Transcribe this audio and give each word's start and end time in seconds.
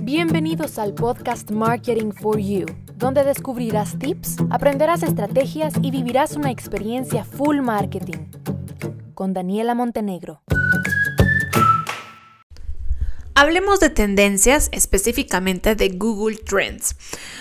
Bienvenidos 0.00 0.80
al 0.80 0.94
podcast 0.94 1.52
Marketing 1.52 2.10
for 2.10 2.40
You, 2.40 2.66
donde 2.96 3.22
descubrirás 3.22 3.96
tips, 3.96 4.38
aprenderás 4.50 5.04
estrategias 5.04 5.74
y 5.80 5.92
vivirás 5.92 6.34
una 6.34 6.50
experiencia 6.50 7.24
full 7.24 7.60
marketing. 7.60 8.26
Con 9.14 9.32
Daniela 9.32 9.76
Montenegro. 9.76 10.42
Hablemos 13.34 13.80
de 13.80 13.88
tendencias, 13.88 14.68
específicamente 14.72 15.74
de 15.74 15.88
Google 15.88 16.36
Trends. 16.36 16.96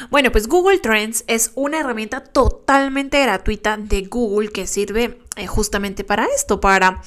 Bueno, 0.09 0.31
pues 0.31 0.47
Google 0.47 0.79
Trends 0.79 1.25
es 1.27 1.51
una 1.55 1.81
herramienta 1.81 2.23
totalmente 2.23 3.21
gratuita 3.21 3.75
de 3.75 4.03
Google 4.03 4.49
que 4.49 4.67
sirve 4.67 5.19
eh, 5.35 5.47
justamente 5.47 6.05
para 6.05 6.27
esto, 6.33 6.61
para 6.61 7.01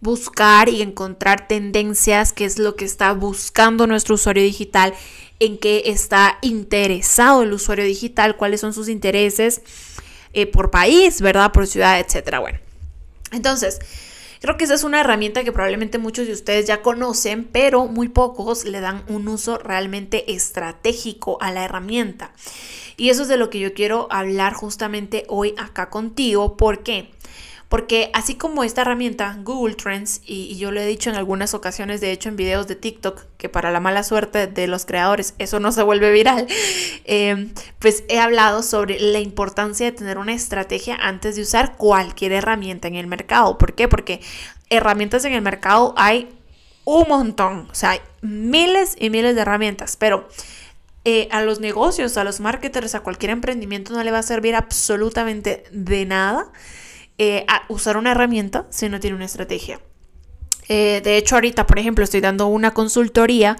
buscar 0.00 0.68
y 0.68 0.82
encontrar 0.82 1.46
tendencias, 1.46 2.32
qué 2.32 2.44
es 2.44 2.58
lo 2.58 2.74
que 2.74 2.84
está 2.84 3.12
buscando 3.12 3.86
nuestro 3.86 4.16
usuario 4.16 4.42
digital, 4.42 4.94
en 5.38 5.56
qué 5.56 5.84
está 5.86 6.38
interesado 6.42 7.42
el 7.42 7.52
usuario 7.52 7.84
digital, 7.84 8.36
cuáles 8.36 8.60
son 8.60 8.74
sus 8.74 8.88
intereses 8.88 9.62
eh, 10.32 10.46
por 10.46 10.72
país, 10.72 11.20
¿verdad? 11.20 11.52
Por 11.52 11.68
ciudad, 11.68 12.00
etcétera. 12.00 12.40
Bueno, 12.40 12.58
entonces, 13.30 13.78
creo 14.44 14.58
que 14.58 14.64
esa 14.64 14.74
es 14.74 14.84
una 14.84 15.00
herramienta 15.00 15.42
que 15.42 15.52
probablemente 15.52 15.96
muchos 15.96 16.26
de 16.26 16.34
ustedes 16.34 16.66
ya 16.66 16.82
conocen, 16.82 17.44
pero 17.44 17.86
muy 17.86 18.10
pocos 18.10 18.66
le 18.66 18.80
dan 18.80 19.02
un 19.08 19.26
uso 19.26 19.56
realmente 19.56 20.34
estratégico 20.34 21.38
a 21.40 21.50
la 21.50 21.64
herramienta. 21.64 22.30
Y 22.98 23.08
eso 23.08 23.22
es 23.22 23.28
de 23.28 23.38
lo 23.38 23.48
que 23.48 23.58
yo 23.58 23.72
quiero 23.72 24.06
hablar 24.10 24.52
justamente 24.52 25.24
hoy 25.28 25.54
acá 25.56 25.88
contigo. 25.88 26.58
¿Por 26.58 26.82
qué? 26.82 27.13
Porque 27.74 28.08
así 28.12 28.36
como 28.36 28.62
esta 28.62 28.82
herramienta, 28.82 29.36
Google 29.42 29.74
Trends, 29.74 30.20
y, 30.24 30.56
yo 30.58 30.70
lo 30.70 30.80
he 30.80 30.86
dicho 30.86 31.10
en 31.10 31.16
algunas 31.16 31.54
ocasiones, 31.54 32.00
de 32.00 32.12
hecho 32.12 32.28
en 32.28 32.36
videos 32.36 32.68
de 32.68 32.76
TikTok, 32.76 33.24
que 33.36 33.48
para 33.48 33.72
la 33.72 33.80
mala 33.80 34.04
suerte 34.04 34.46
de 34.46 34.68
los 34.68 34.86
creadores 34.86 35.34
eso 35.40 35.58
no 35.58 35.72
se 35.72 35.82
vuelve 35.82 36.12
viral, 36.12 36.46
em, 37.04 37.52
pues 37.80 38.04
he 38.06 38.20
hablado 38.20 38.62
sobre 38.62 39.00
la 39.00 39.18
importancia 39.18 39.86
de 39.86 39.90
tener 39.90 40.18
una 40.18 40.34
estrategia 40.34 40.94
antes 40.94 41.34
de 41.34 41.42
usar 41.42 41.76
cualquier 41.76 42.30
herramienta 42.30 42.86
en 42.86 42.94
el 42.94 43.08
mercado. 43.08 43.58
¿Por 43.58 43.74
qué? 43.74 43.88
Porque 43.88 44.20
herramientas 44.70 45.24
en 45.24 45.32
el 45.32 45.42
mercado 45.42 45.94
hay 45.96 46.28
un 46.84 47.08
montón, 47.08 47.66
o 47.72 47.74
sea, 47.74 47.90
hay 47.90 48.00
miles 48.22 48.94
y 49.00 49.10
miles 49.10 49.34
de 49.34 49.40
herramientas, 49.40 49.96
pero... 49.96 50.28
Eh, 51.06 51.28
a 51.32 51.42
los 51.42 51.60
negocios, 51.60 52.16
a 52.16 52.24
los 52.24 52.40
marketers, 52.40 52.94
a 52.94 53.00
cualquier 53.00 53.30
emprendimiento 53.30 53.92
no 53.92 54.02
le 54.02 54.10
va 54.10 54.20
a 54.20 54.22
servir 54.22 54.54
absolutamente 54.54 55.64
de 55.70 56.06
nada 56.06 56.50
eh, 57.18 57.46
usar 57.68 57.96
una 57.96 58.10
herramienta 58.10 58.66
si 58.70 58.88
no 58.88 59.00
tiene 59.00 59.16
una 59.16 59.26
estrategia. 59.26 59.80
Eh, 60.68 61.00
de 61.04 61.16
hecho, 61.16 61.36
ahorita, 61.36 61.66
por 61.66 61.78
ejemplo, 61.78 62.04
estoy 62.04 62.20
dando 62.20 62.46
una 62.46 62.72
consultoría 62.72 63.56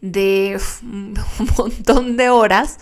de 0.00 0.58
un 0.82 1.14
montón 1.56 2.16
de 2.16 2.30
horas 2.30 2.78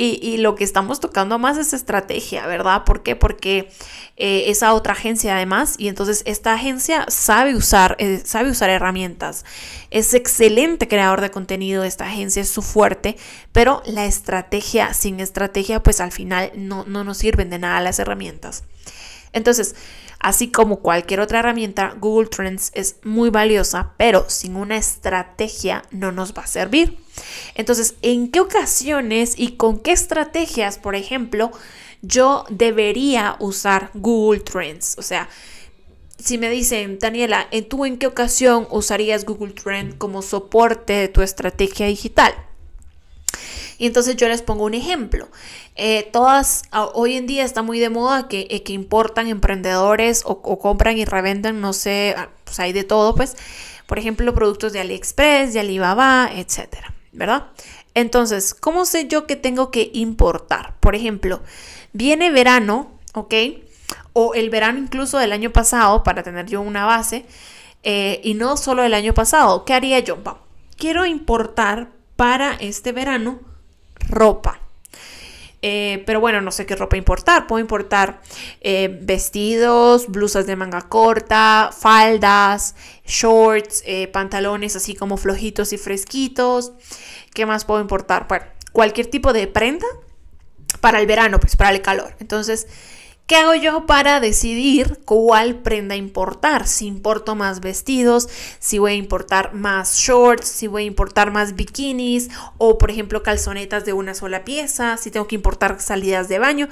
y, 0.00 0.36
lo 0.36 0.54
que 0.54 0.62
estamos 0.62 1.00
tocando 1.00 1.40
más 1.40 1.58
es 1.58 1.72
estrategia, 1.72 2.46
¿verdad? 2.46 2.84
¿Por 2.84 3.02
qué? 3.02 3.16
Porque 3.16 3.68
eh, 4.16 4.44
esa 4.46 4.72
otra 4.74 4.92
agencia 4.92 5.34
además, 5.34 5.74
y 5.76 5.88
entonces 5.88 6.22
esta 6.24 6.52
agencia 6.52 7.04
sabe 7.08 7.56
usar, 7.56 7.96
sabe 8.22 8.50
usar 8.50 8.70
herramientas. 8.70 9.44
Es 9.90 10.14
excelente 10.14 10.86
creador 10.86 11.20
de 11.20 11.32
contenido, 11.32 11.82
esta 11.82 12.06
agencia 12.06 12.42
es 12.42 12.48
su 12.48 12.62
fuerte, 12.62 13.16
pero 13.50 13.82
la 13.86 14.06
estrategia, 14.06 14.94
sin 14.94 15.18
estrategia, 15.18 15.82
pues 15.82 16.00
al 16.00 16.12
final 16.12 16.52
no, 16.54 16.84
no 16.86 17.02
nos 17.02 17.18
sirven 17.18 17.50
de 17.50 17.58
nada 17.58 17.80
las 17.80 17.98
herramientas. 17.98 18.62
Entonces, 19.32 19.74
así 20.20 20.50
como 20.50 20.80
cualquier 20.80 21.20
otra 21.20 21.40
herramienta, 21.40 21.94
Google 21.98 22.28
Trends 22.28 22.70
es 22.74 22.96
muy 23.04 23.30
valiosa, 23.30 23.92
pero 23.96 24.24
sin 24.28 24.56
una 24.56 24.76
estrategia 24.76 25.84
no 25.90 26.12
nos 26.12 26.34
va 26.34 26.42
a 26.42 26.46
servir. 26.46 26.98
Entonces, 27.54 27.94
¿en 28.02 28.30
qué 28.30 28.40
ocasiones 28.40 29.34
y 29.36 29.56
con 29.56 29.78
qué 29.80 29.92
estrategias, 29.92 30.78
por 30.78 30.94
ejemplo, 30.94 31.50
yo 32.02 32.44
debería 32.50 33.36
usar 33.40 33.90
Google 33.94 34.40
Trends? 34.40 34.96
O 34.98 35.02
sea, 35.02 35.28
si 36.18 36.38
me 36.38 36.50
dicen, 36.50 36.98
Daniela, 36.98 37.48
¿tú 37.68 37.84
en 37.84 37.98
qué 37.98 38.06
ocasión 38.06 38.66
usarías 38.70 39.24
Google 39.24 39.52
Trends 39.52 39.96
como 39.96 40.22
soporte 40.22 40.92
de 40.92 41.08
tu 41.08 41.22
estrategia 41.22 41.86
digital? 41.86 42.34
Y 43.78 43.86
entonces 43.86 44.16
yo 44.16 44.28
les 44.28 44.42
pongo 44.42 44.64
un 44.64 44.74
ejemplo. 44.74 45.28
Eh, 45.76 46.08
todas, 46.12 46.64
hoy 46.94 47.16
en 47.16 47.26
día 47.26 47.44
está 47.44 47.62
muy 47.62 47.78
de 47.78 47.88
moda 47.88 48.28
que, 48.28 48.48
eh, 48.50 48.62
que 48.64 48.72
importan 48.72 49.28
emprendedores 49.28 50.22
o, 50.26 50.42
compran 50.42 50.98
y 50.98 51.04
revenden, 51.04 51.60
no 51.60 51.72
sé, 51.72 52.14
ah, 52.18 52.28
pues 52.44 52.58
hay 52.58 52.72
de 52.72 52.84
todo, 52.84 53.14
pues, 53.14 53.36
por 53.86 53.98
ejemplo, 53.98 54.34
productos 54.34 54.72
de 54.72 54.80
AliExpress, 54.80 55.54
de 55.54 55.60
Alibaba, 55.60 56.28
etcétera, 56.34 56.92
¿verdad? 57.12 57.46
Entonces, 57.94 58.54
¿cómo 58.54 58.84
sé 58.84 59.06
yo 59.06 59.26
que 59.26 59.36
tengo 59.36 59.70
que 59.70 59.90
importar? 59.94 60.74
Por 60.80 60.94
ejemplo, 60.94 61.40
viene 61.92 62.30
verano, 62.30 62.90
¿ok? 63.14 63.34
O 64.12 64.34
el 64.34 64.50
verano 64.50 64.80
incluso 64.80 65.18
del 65.18 65.32
año 65.32 65.52
pasado, 65.52 66.02
para 66.02 66.22
tener 66.22 66.46
yo 66.46 66.60
una 66.60 66.84
base, 66.84 67.24
eh, 67.84 68.20
y 68.24 68.34
no 68.34 68.56
solo 68.56 68.82
el 68.82 68.94
año 68.94 69.14
pasado. 69.14 69.64
¿Qué 69.64 69.72
haría 69.72 70.00
yo? 70.00 70.18
quiero 70.76 71.06
importar 71.06 71.90
para 72.16 72.54
este 72.54 72.92
verano 72.92 73.40
ropa. 74.08 74.60
Eh, 75.60 76.04
pero 76.06 76.20
bueno, 76.20 76.40
no 76.40 76.52
sé 76.52 76.66
qué 76.66 76.76
ropa 76.76 76.96
importar. 76.96 77.46
Puedo 77.46 77.60
importar 77.60 78.20
eh, 78.60 78.98
vestidos, 79.02 80.06
blusas 80.08 80.46
de 80.46 80.56
manga 80.56 80.82
corta, 80.82 81.70
faldas, 81.76 82.76
shorts, 83.04 83.82
eh, 83.84 84.08
pantalones 84.08 84.76
así 84.76 84.94
como 84.94 85.16
flojitos 85.16 85.72
y 85.72 85.78
fresquitos. 85.78 86.72
¿Qué 87.34 87.44
más 87.46 87.64
puedo 87.64 87.80
importar? 87.80 88.26
Bueno, 88.28 88.46
cualquier 88.72 89.06
tipo 89.08 89.32
de 89.32 89.46
prenda 89.46 89.86
para 90.80 91.00
el 91.00 91.06
verano, 91.06 91.40
pues 91.40 91.56
para 91.56 91.70
el 91.70 91.82
calor. 91.82 92.14
Entonces, 92.20 92.68
¿Qué 93.28 93.36
hago 93.36 93.54
yo 93.54 93.84
para 93.84 94.20
decidir 94.20 95.00
cuál 95.04 95.56
prenda 95.56 95.94
importar? 95.96 96.66
Si 96.66 96.86
importo 96.86 97.34
más 97.34 97.60
vestidos, 97.60 98.26
si 98.58 98.78
voy 98.78 98.92
a 98.92 98.94
importar 98.94 99.52
más 99.52 99.98
shorts, 99.98 100.48
si 100.48 100.66
voy 100.66 100.84
a 100.84 100.86
importar 100.86 101.30
más 101.30 101.54
bikinis 101.54 102.30
o 102.56 102.78
por 102.78 102.90
ejemplo 102.90 103.22
calzonetas 103.22 103.84
de 103.84 103.92
una 103.92 104.14
sola 104.14 104.46
pieza, 104.46 104.96
si 104.96 105.10
tengo 105.10 105.26
que 105.26 105.34
importar 105.34 105.78
salidas 105.78 106.30
de 106.30 106.38
baño. 106.38 106.68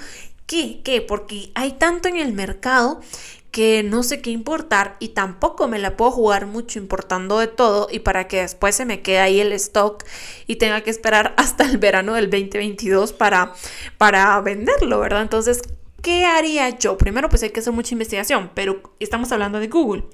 ¿Qué? 0.46 0.80
¿Qué? 0.82 1.02
Porque 1.02 1.50
hay 1.54 1.72
tanto 1.72 2.08
en 2.08 2.16
el 2.16 2.32
mercado 2.32 3.02
que 3.50 3.82
no 3.82 4.02
sé 4.02 4.22
qué 4.22 4.30
importar 4.30 4.96
y 4.98 5.08
tampoco 5.08 5.68
me 5.68 5.78
la 5.78 5.94
puedo 5.98 6.10
jugar 6.10 6.46
mucho 6.46 6.78
importando 6.78 7.38
de 7.38 7.48
todo 7.48 7.88
y 7.90 7.98
para 7.98 8.28
que 8.28 8.40
después 8.40 8.74
se 8.74 8.86
me 8.86 9.02
quede 9.02 9.18
ahí 9.18 9.40
el 9.40 9.52
stock 9.52 10.04
y 10.46 10.56
tenga 10.56 10.80
que 10.80 10.88
esperar 10.88 11.34
hasta 11.36 11.64
el 11.64 11.76
verano 11.76 12.14
del 12.14 12.30
2022 12.30 13.12
para, 13.12 13.52
para 13.98 14.40
venderlo, 14.40 15.00
¿verdad? 15.00 15.20
Entonces, 15.20 15.60
¿qué 16.02 16.24
haría 16.24 16.70
yo? 16.78 16.96
Primero, 16.98 17.28
pues 17.28 17.42
hay 17.42 17.50
que 17.50 17.60
hacer 17.60 17.72
mucha 17.72 17.94
investigación, 17.94 18.50
pero 18.54 18.94
estamos 19.00 19.32
hablando 19.32 19.60
de 19.60 19.68
Google. 19.68 20.04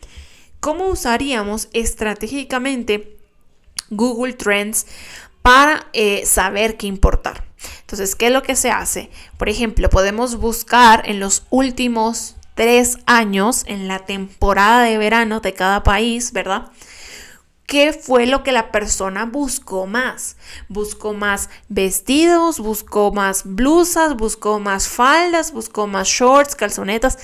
¿Cómo 0.60 0.86
usaríamos 0.86 1.68
estratégicamente 1.72 3.16
Google 3.90 4.34
Trends 4.34 4.86
para 5.42 5.86
eh, 5.92 6.24
saber 6.24 6.76
qué 6.76 6.86
importar? 6.86 7.44
Entonces, 7.80 8.14
¿qué 8.14 8.26
es 8.26 8.32
lo 8.32 8.42
que 8.42 8.56
se 8.56 8.70
hace? 8.70 9.10
Por 9.36 9.48
ejemplo, 9.48 9.90
podemos 9.90 10.36
buscar 10.36 11.02
en 11.06 11.20
los 11.20 11.44
últimos 11.50 12.36
tres 12.54 12.98
años, 13.06 13.64
en 13.66 13.88
la 13.88 14.00
temporada 14.00 14.84
de 14.84 14.98
verano 14.98 15.40
de 15.40 15.54
cada 15.54 15.82
país, 15.82 16.32
¿verdad? 16.32 16.70
Qué 17.66 17.92
fue 17.92 18.26
lo 18.26 18.42
que 18.42 18.52
la 18.52 18.70
persona 18.70 19.24
buscó 19.24 19.86
más. 19.86 20.36
Buscó 20.68 21.14
más 21.14 21.50
vestidos, 21.68 22.58
buscó 22.58 23.12
más 23.12 23.42
blusas, 23.44 24.16
buscó 24.16 24.60
más 24.60 24.88
faldas, 24.88 25.52
buscó 25.52 25.86
más 25.86 26.08
shorts, 26.08 26.54
calzonetas. 26.54 27.18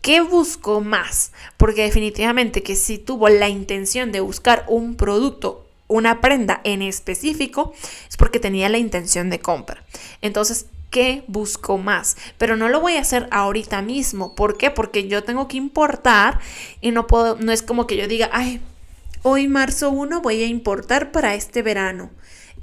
¿Qué 0.00 0.20
buscó 0.20 0.80
más? 0.80 1.32
Porque 1.56 1.82
definitivamente 1.82 2.64
que 2.64 2.74
si 2.74 2.98
tuvo 2.98 3.28
la 3.28 3.48
intención 3.48 4.10
de 4.10 4.20
buscar 4.20 4.64
un 4.66 4.96
producto, 4.96 5.64
una 5.86 6.20
prenda 6.20 6.60
en 6.64 6.82
específico, 6.82 7.72
es 8.08 8.16
porque 8.16 8.40
tenía 8.40 8.68
la 8.68 8.78
intención 8.78 9.30
de 9.30 9.38
compra. 9.40 9.84
Entonces, 10.20 10.66
¿qué 10.90 11.22
buscó 11.28 11.78
más? 11.78 12.16
Pero 12.38 12.56
no 12.56 12.68
lo 12.68 12.80
voy 12.80 12.96
a 12.96 13.00
hacer 13.02 13.28
ahorita 13.30 13.82
mismo. 13.82 14.34
¿Por 14.34 14.56
qué? 14.56 14.72
Porque 14.72 15.06
yo 15.06 15.22
tengo 15.22 15.46
que 15.46 15.56
importar 15.56 16.40
y 16.80 16.90
no 16.90 17.06
puedo, 17.06 17.36
no 17.36 17.52
es 17.52 17.62
como 17.62 17.86
que 17.86 17.96
yo 17.96 18.08
diga, 18.08 18.28
ay, 18.32 18.60
Hoy 19.24 19.46
marzo 19.46 19.90
1 19.90 20.20
voy 20.20 20.42
a 20.42 20.46
importar 20.46 21.12
para 21.12 21.34
este 21.36 21.62
verano. 21.62 22.10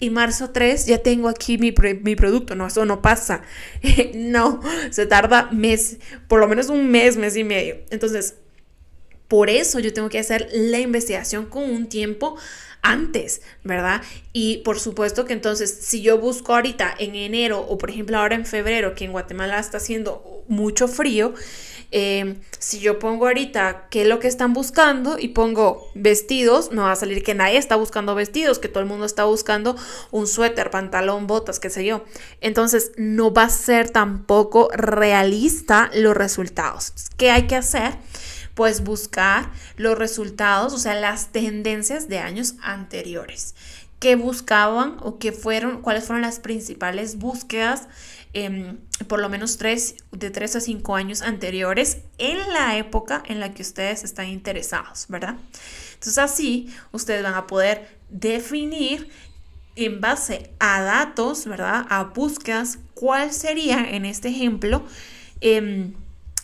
Y 0.01 0.09
marzo 0.09 0.49
3 0.49 0.85
ya 0.85 0.97
tengo 0.99 1.29
aquí 1.29 1.57
mi, 1.57 1.71
producto. 1.71 2.55
No, 2.55 2.67
eso 2.67 2.85
no 2.85 3.01
pasa. 3.01 3.41
no, 4.13 4.61
se 4.91 5.05
tarda 5.05 5.49
mes, 5.51 5.97
por 6.27 6.39
lo 6.39 6.47
menos 6.47 6.67
un 6.67 6.89
mes, 6.89 7.15
mes 7.15 7.37
y 7.37 7.45
medio. 7.45 7.77
Entonces, 7.91 8.35
por 9.29 9.49
eso 9.49 9.79
yo 9.79 9.93
tengo 9.93 10.09
que 10.09 10.19
hacer 10.19 10.49
la 10.51 10.79
investigación 10.79 11.45
con 11.45 11.63
un 11.63 11.87
tiempo 11.87 12.35
antes, 12.81 13.41
¿verdad? 13.63 14.01
Y 14.33 14.57
por 14.59 14.79
supuesto 14.79 15.25
que 15.25 15.33
entonces, 15.33 15.69
si 15.81 16.01
yo 16.01 16.17
busco 16.17 16.55
ahorita 16.55 16.93
en 16.97 17.15
enero 17.15 17.61
o 17.61 17.77
por 17.77 17.89
ejemplo 17.89 18.17
ahora 18.17 18.35
en 18.35 18.45
febrero, 18.45 18.95
que 18.95 19.05
en 19.05 19.11
Guatemala 19.11 19.59
está 19.59 19.77
haciendo 19.77 20.43
mucho 20.47 20.87
frío, 20.87 21.33
eh, 21.91 22.39
si 22.59 22.79
yo 22.79 22.99
pongo 22.99 23.25
ahorita 23.27 23.87
qué 23.89 24.03
es 24.03 24.07
lo 24.07 24.19
que 24.19 24.27
están 24.27 24.53
buscando 24.53 25.17
y 25.17 25.29
pongo 25.29 25.89
vestidos, 25.95 26.71
me 26.71 26.81
va 26.81 26.91
a 26.91 26.95
salir 26.95 27.23
que 27.23 27.33
nadie 27.33 27.57
está 27.57 27.75
buscando 27.75 28.13
vestidos, 28.13 28.59
que 28.59 28.67
todo 28.67 28.81
el 28.81 28.89
mundo 28.89 29.05
está 29.05 29.23
buscando 29.23 29.75
un 30.11 30.27
suéter, 30.27 30.69
pantalón, 30.69 31.25
botas, 31.25 31.59
qué 31.59 31.69
sé 31.69 31.85
yo. 31.85 32.03
Entonces 32.41 32.91
no 32.97 33.33
va 33.33 33.43
a 33.43 33.49
ser 33.49 33.89
tampoco 33.89 34.69
realista 34.71 35.89
los 35.95 36.15
resultados. 36.15 36.93
¿Qué 37.17 37.31
hay 37.31 37.47
que 37.47 37.55
hacer? 37.55 37.93
Pues 38.53 38.83
buscar 38.83 39.51
los 39.77 39.97
resultados, 39.97 40.73
o 40.73 40.77
sea, 40.77 40.93
las 40.93 41.31
tendencias 41.31 42.07
de 42.07 42.19
años 42.19 42.55
anteriores. 42.61 43.55
¿Qué 43.99 44.15
buscaban 44.15 44.97
o 45.01 45.19
qué 45.19 45.31
fueron, 45.31 45.81
cuáles 45.81 46.05
fueron 46.05 46.21
las 46.21 46.39
principales 46.39 47.17
búsquedas 47.17 47.87
Em, 48.33 48.77
por 49.07 49.19
lo 49.19 49.27
menos 49.27 49.57
tres, 49.57 49.95
de 50.11 50.29
tres 50.29 50.55
a 50.55 50.61
cinco 50.61 50.95
años 50.95 51.23
anteriores 51.23 52.01
en 52.19 52.37
la 52.53 52.77
época 52.77 53.23
en 53.25 53.39
la 53.39 53.53
que 53.55 53.63
ustedes 53.63 54.03
están 54.03 54.27
interesados, 54.27 55.07
¿verdad? 55.09 55.35
Entonces 55.93 56.17
así 56.19 56.71
ustedes 56.91 57.23
van 57.23 57.33
a 57.33 57.47
poder 57.47 57.97
definir 58.09 59.09
en 59.75 59.99
base 59.99 60.51
a 60.59 60.81
datos, 60.81 61.45
¿verdad? 61.45 61.87
A 61.89 62.03
búsquedas, 62.03 62.77
cuál 62.93 63.33
sería 63.33 63.83
en 63.89 64.05
este 64.05 64.29
ejemplo. 64.29 64.85
Eh, 65.41 65.91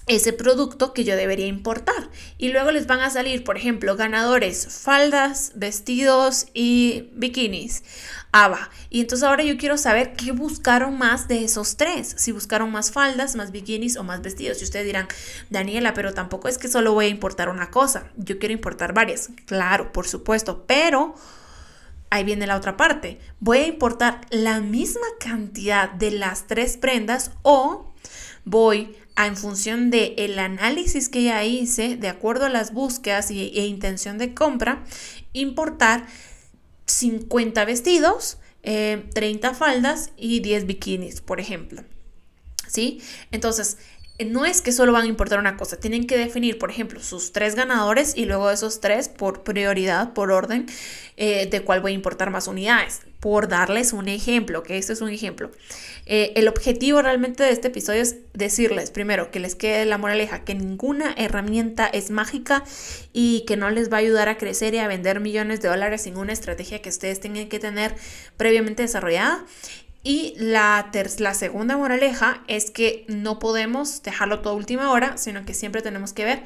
ese 0.08 0.34
producto 0.34 0.94
que 0.94 1.04
yo 1.04 1.16
debería 1.16 1.48
importar. 1.48 2.10
Y 2.38 2.50
luego 2.50 2.72
les 2.72 2.86
van 2.86 3.00
a 3.00 3.10
salir, 3.10 3.44
por 3.44 3.58
ejemplo, 3.58 3.96
ganadores, 3.96 4.68
faldas, 4.68 5.54
vestidos 5.56 6.48
y 6.54 7.10
bikinis. 7.14 7.84
Ah, 8.32 8.50
va. 8.50 8.70
Y 8.90 9.02
entonces 9.02 9.28
ahora 9.28 9.44
yo 9.44 9.58
quiero 9.58 9.78
saber 9.78 10.14
qué 10.14 10.32
buscaron 10.32 10.98
más 10.98 11.28
de 11.28 11.44
esos 11.44 11.78
tres. 11.78 12.14
Si 12.18 12.32
buscaron 12.32 12.72
más 12.72 12.92
faldas, 12.92 13.36
más 13.36 13.52
bikinis 13.52 13.98
o 13.98 14.04
más 14.04 14.22
vestidos. 14.22 14.62
Y 14.62 14.66
ustedes 14.66 14.86
dirán, 14.86 15.08
Daniela, 15.50 15.94
pero 15.94 16.14
tampoco 16.14 16.50
es 16.50 16.58
que 16.58 16.68
solo 16.68 16.94
voy 16.94 17.06
a 17.06 17.10
importar 17.10 17.50
una 17.50 17.72
cosa. 17.72 18.12
Yo 18.18 18.38
quiero 18.38 18.54
importar 18.54 18.94
varias. 18.94 19.30
Claro, 19.46 19.92
por 19.92 20.08
supuesto. 20.08 20.66
Pero 20.68 21.16
ahí 22.12 22.24
viene 22.24 22.46
la 22.46 22.58
otra 22.58 22.78
parte. 22.78 23.20
Voy 23.40 23.60
a 23.60 23.68
importar 23.68 24.22
la 24.30 24.60
misma 24.60 25.08
cantidad 25.20 25.90
de 25.90 26.12
las 26.12 26.46
tres 26.46 26.78
prendas 26.78 27.32
o 27.42 27.94
voy 28.44 28.96
en 29.18 29.38
función 29.38 29.90
del 29.92 30.14
el 30.18 30.40
análisis 30.40 31.10
que 31.10 31.24
ya 31.24 31.44
hice, 31.44 31.96
de 31.96 32.10
acuerdo 32.10 32.46
a 32.46 32.50
las 32.50 32.74
búsquedas 32.74 33.30
e 33.32 33.66
intención 33.66 34.18
de 34.18 34.34
compra, 34.34 34.84
importar 35.34 36.08
50 36.88 37.66
vestidos, 37.66 38.38
30 38.62 39.48
eh, 39.50 39.54
faldas 39.54 40.12
y 40.18 40.40
10 40.40 40.66
bikinis, 40.66 41.22
por 41.22 41.40
ejemplo. 41.40 41.84
¿Sí? 42.68 43.02
Entonces, 43.32 43.78
no 44.24 44.46
es 44.46 44.62
que 44.62 44.72
solo 44.72 44.94
van 44.94 45.04
a 45.04 45.08
importar 45.08 45.40
una 45.40 45.58
cosa, 45.58 45.78
tienen 45.78 46.08
que 46.08 46.18
definir, 46.18 46.58
por 46.58 46.72
ejemplo, 46.72 47.02
sus 47.02 47.34
tres 47.34 47.56
ganadores 47.56 48.16
y 48.16 48.26
luego 48.26 48.50
esos 48.50 48.80
tres 48.80 49.10
por 49.10 49.44
prioridad, 49.44 50.14
por 50.14 50.32
orden, 50.32 50.68
eh, 51.18 51.48
de 51.48 51.62
cuál 51.62 51.82
voy 51.82 51.92
a 51.92 51.96
importar 51.96 52.32
más 52.32 52.48
unidades. 52.48 53.02
Por 53.26 53.48
darles 53.48 53.92
un 53.92 54.08
ejemplo, 54.08 54.62
que 54.62 54.78
este 54.78 54.94
es 54.94 55.02
un 55.02 55.10
ejemplo. 55.10 55.50
Eh, 56.06 56.34
el 56.36 56.48
objetivo 56.48 57.02
realmente 57.02 57.42
de 57.42 57.50
este 57.50 57.70
episodio 57.70 58.04
es 58.04 58.18
decirles, 58.34 58.92
primero, 58.92 59.32
que 59.32 59.40
les 59.40 59.56
quede 59.56 59.84
la 59.86 59.98
moraleja, 59.98 60.44
que 60.44 60.54
ninguna 60.54 61.12
herramienta 61.18 61.88
es 61.88 62.12
mágica 62.12 62.64
y 63.14 63.44
que 63.48 63.58
no 63.58 63.72
les 63.72 63.92
va 63.92 63.98
a 63.98 64.02
ayudar 64.02 64.30
a 64.30 64.38
crecer 64.38 64.76
y 64.76 64.78
a 64.78 64.88
vender 64.88 65.22
millones 65.22 65.60
de 65.62 65.70
dólares 65.70 66.04
sin 66.04 66.18
una 66.18 66.34
estrategia 66.34 66.84
que 66.84 66.90
ustedes 66.90 67.20
tengan 67.20 67.50
que 67.50 67.58
tener 67.58 67.96
previamente 68.38 68.84
desarrollada 68.84 69.44
y 70.04 70.36
la, 70.38 70.92
la 71.18 71.34
segunda 71.34 71.78
moraleja 71.78 72.44
es 72.48 72.70
que 72.70 73.06
no 73.08 73.40
podemos 73.40 74.04
dejarlo 74.04 74.42
todo 74.42 74.54
a 74.54 74.56
última 74.56 74.92
hora, 74.92 75.18
sino 75.18 75.46
que 75.46 75.56
siempre 75.56 75.82
tenemos 75.82 76.14
que 76.14 76.26
ver 76.26 76.44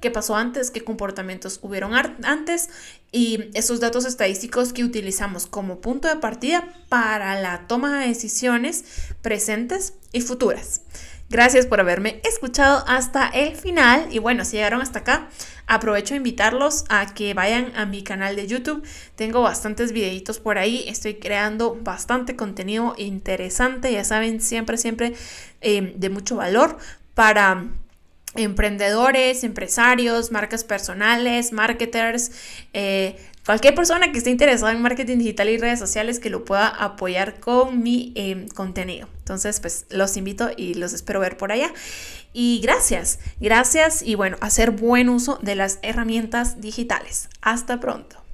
qué 0.00 0.10
pasó 0.10 0.36
antes, 0.36 0.70
qué 0.70 0.82
comportamientos 0.82 1.58
hubieron 1.62 1.94
antes 1.94 2.70
y 3.10 3.50
esos 3.54 3.80
datos 3.80 4.04
estadísticos 4.04 4.72
que 4.72 4.84
utilizamos 4.84 5.46
como 5.46 5.80
punto 5.80 6.08
de 6.08 6.16
partida 6.16 6.68
para 6.88 7.40
la 7.40 7.66
toma 7.66 8.00
de 8.00 8.08
decisiones 8.08 8.84
presentes 9.22 9.94
y 10.12 10.20
futuras. 10.20 10.82
Gracias 11.30 11.66
por 11.66 11.78
haberme 11.78 12.22
escuchado 12.24 12.84
hasta 12.86 13.28
el 13.28 13.54
final 13.54 14.06
y 14.10 14.18
bueno, 14.18 14.46
si 14.46 14.56
llegaron 14.56 14.80
hasta 14.80 15.00
acá, 15.00 15.28
aprovecho 15.66 16.14
a 16.14 16.16
invitarlos 16.16 16.86
a 16.88 17.12
que 17.12 17.34
vayan 17.34 17.70
a 17.76 17.84
mi 17.84 18.02
canal 18.02 18.34
de 18.34 18.46
YouTube. 18.46 18.82
Tengo 19.14 19.42
bastantes 19.42 19.92
videitos 19.92 20.40
por 20.40 20.56
ahí, 20.56 20.84
estoy 20.88 21.16
creando 21.16 21.76
bastante 21.82 22.34
contenido 22.34 22.94
interesante, 22.96 23.92
ya 23.92 24.04
saben, 24.04 24.40
siempre, 24.40 24.78
siempre 24.78 25.14
eh, 25.60 25.92
de 25.96 26.08
mucho 26.08 26.36
valor 26.36 26.78
para 27.12 27.66
emprendedores, 28.38 29.44
empresarios, 29.44 30.30
marcas 30.30 30.64
personales, 30.64 31.52
marketers, 31.52 32.30
eh, 32.72 33.16
cualquier 33.44 33.74
persona 33.74 34.12
que 34.12 34.18
esté 34.18 34.30
interesada 34.30 34.72
en 34.72 34.80
marketing 34.80 35.18
digital 35.18 35.48
y 35.48 35.58
redes 35.58 35.78
sociales 35.78 36.20
que 36.20 36.30
lo 36.30 36.44
pueda 36.44 36.68
apoyar 36.68 37.40
con 37.40 37.82
mi 37.82 38.12
em, 38.14 38.48
contenido. 38.48 39.08
Entonces, 39.18 39.60
pues 39.60 39.86
los 39.90 40.16
invito 40.16 40.50
y 40.56 40.74
los 40.74 40.92
espero 40.92 41.20
ver 41.20 41.36
por 41.36 41.52
allá. 41.52 41.72
Y 42.32 42.60
gracias, 42.62 43.18
gracias 43.40 44.02
y 44.02 44.14
bueno, 44.14 44.36
hacer 44.40 44.70
buen 44.70 45.08
uso 45.08 45.38
de 45.42 45.54
las 45.54 45.78
herramientas 45.82 46.60
digitales. 46.60 47.28
Hasta 47.40 47.80
pronto. 47.80 48.27